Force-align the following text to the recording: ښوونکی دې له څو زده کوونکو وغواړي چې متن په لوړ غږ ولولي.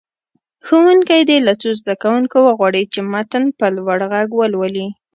ښوونکی 0.65 1.21
دې 1.29 1.37
له 1.47 1.53
څو 1.61 1.69
زده 1.79 1.93
کوونکو 2.03 2.37
وغواړي 2.47 2.83
چې 2.93 2.99
متن 3.11 3.43
په 3.59 3.65
لوړ 3.75 3.99
غږ 4.11 4.29
ولولي. 4.35 4.87